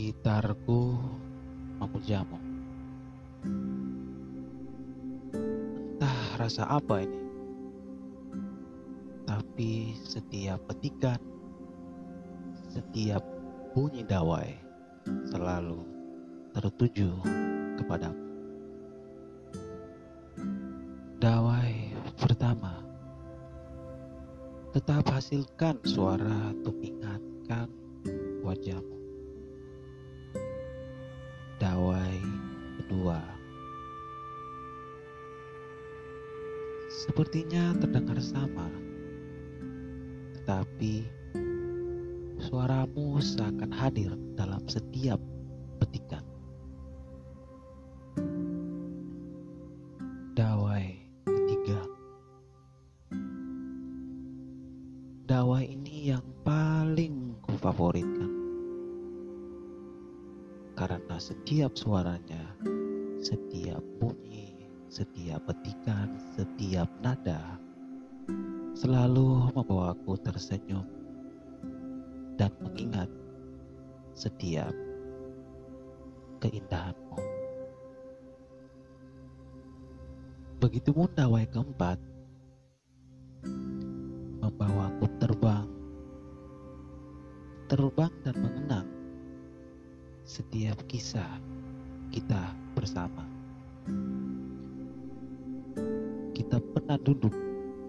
[0.00, 0.96] Gitarku
[1.76, 2.40] memujamu.
[5.92, 7.20] Entah rasa apa ini,
[9.28, 11.20] tapi setiap petikan,
[12.72, 13.20] setiap
[13.76, 14.48] bunyi dawai
[15.28, 15.84] selalu
[16.56, 17.20] tertuju
[17.76, 18.24] kepadamu.
[21.20, 21.76] Dawai
[22.16, 22.80] pertama,
[24.72, 27.68] tetap hasilkan suara untuk ingatkan
[28.40, 28.99] wajahmu.
[37.00, 38.68] Sepertinya terdengar sama,
[40.36, 41.08] tetapi
[42.36, 45.16] suaramu seakan hadir dalam setiap
[45.80, 46.20] petikan.
[50.36, 50.92] Dawai
[51.24, 51.80] ketiga,
[55.24, 58.28] dawai ini yang paling kufavoritkan.
[60.76, 62.44] Karena setiap suaranya,
[63.24, 64.19] setiap bunyi,
[64.90, 67.38] setiap petikan, setiap nada
[68.74, 70.82] selalu membawaku tersenyum
[72.34, 73.06] dan mengingat
[74.18, 74.74] setiap
[76.42, 77.22] keindahanmu.
[80.58, 81.98] Begitu pun dawai keempat
[84.42, 85.70] membawaku terbang,
[87.70, 88.88] terbang dan mengenang
[90.26, 91.38] setiap kisah
[92.10, 93.22] kita bersama.
[96.70, 97.34] Pernah duduk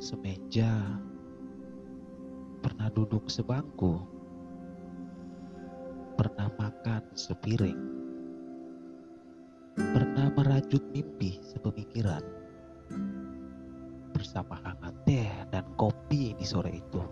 [0.00, 0.72] semeja,
[2.64, 4.00] pernah duduk sebangku,
[6.16, 7.76] pernah makan sepiring,
[9.76, 12.24] pernah merajut mimpi sepemikiran
[14.16, 17.04] bersama hangat teh dan kopi di sore itu.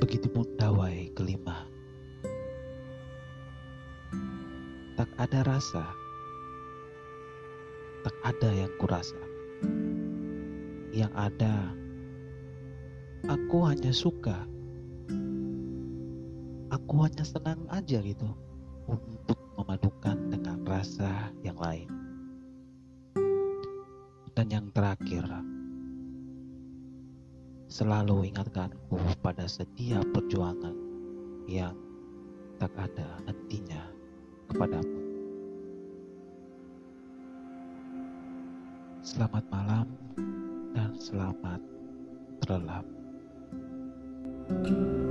[0.00, 1.68] Begitupun dawai kelima.
[4.96, 6.05] Tak ada rasa,
[8.06, 9.18] tak ada yang kurasa.
[10.94, 11.74] Yang ada,
[13.26, 14.46] aku hanya suka.
[16.70, 18.30] Aku hanya senang aja gitu
[18.86, 21.90] untuk memadukan dengan rasa yang lain.
[24.38, 25.26] Dan yang terakhir,
[27.66, 30.78] selalu ingatkanku pada setiap perjuangan
[31.50, 31.74] yang
[32.62, 33.82] tak ada hentinya
[34.46, 34.95] kepadamu.
[39.06, 39.86] Selamat malam
[40.74, 41.62] dan selamat
[42.42, 42.82] terlelap.
[44.50, 45.05] thank you